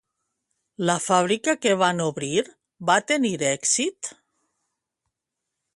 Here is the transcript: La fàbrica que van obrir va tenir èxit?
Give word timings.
La 0.89 0.95
fàbrica 1.07 1.53
que 1.65 1.75
van 1.83 2.01
obrir 2.07 2.41
va 2.91 2.97
tenir 3.13 3.35
èxit? 3.53 4.13